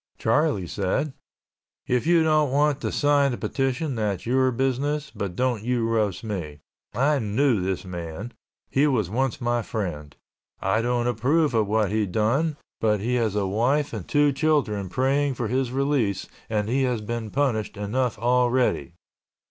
[0.17, 1.13] Charlie said,
[1.85, 6.23] "If you don't want to sign the petition, that's your business, but don't you roast
[6.23, 6.61] me.
[6.95, 8.33] I knew this man.
[8.71, 10.15] He was once my friend.
[10.59, 14.89] I don't approve of what he done, but he has a wife and two children
[14.89, 18.95] praying for his release and he has been punished enough already."